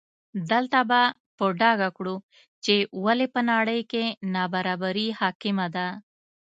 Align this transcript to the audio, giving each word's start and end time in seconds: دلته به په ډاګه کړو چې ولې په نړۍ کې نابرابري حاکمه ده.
دلته 0.51 0.79
به 0.89 1.01
په 1.37 1.45
ډاګه 1.59 1.89
کړو 1.97 2.15
چې 2.63 2.75
ولې 3.03 3.27
په 3.33 3.41
نړۍ 3.51 3.81
کې 3.91 4.03
نابرابري 4.33 5.07
حاکمه 5.19 5.67
ده. 5.75 5.87